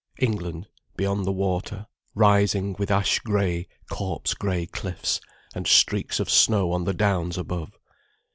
[0.17, 5.21] England, beyond the water, rising with ash grey, corpse grey cliffs,
[5.53, 7.77] and streaks of snow on the downs above.